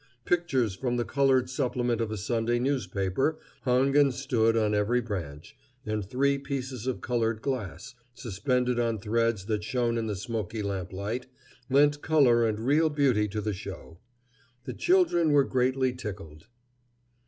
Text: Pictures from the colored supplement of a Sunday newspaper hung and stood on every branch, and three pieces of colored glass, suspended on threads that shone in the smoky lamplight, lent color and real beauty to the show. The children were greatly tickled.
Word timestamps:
Pictures 0.25 0.73
from 0.73 0.97
the 0.97 1.05
colored 1.05 1.47
supplement 1.47 2.01
of 2.01 2.09
a 2.09 2.17
Sunday 2.17 2.57
newspaper 2.57 3.37
hung 3.65 3.95
and 3.95 4.11
stood 4.11 4.57
on 4.57 4.73
every 4.73 4.99
branch, 4.99 5.55
and 5.85 6.03
three 6.03 6.39
pieces 6.39 6.87
of 6.87 7.01
colored 7.01 7.39
glass, 7.43 7.93
suspended 8.15 8.79
on 8.79 8.97
threads 8.97 9.45
that 9.45 9.63
shone 9.63 9.99
in 9.99 10.07
the 10.07 10.15
smoky 10.15 10.63
lamplight, 10.63 11.27
lent 11.69 12.01
color 12.01 12.47
and 12.47 12.61
real 12.61 12.89
beauty 12.89 13.27
to 13.27 13.41
the 13.41 13.53
show. 13.53 13.99
The 14.63 14.73
children 14.73 15.33
were 15.33 15.43
greatly 15.43 15.93
tickled. 15.93 16.47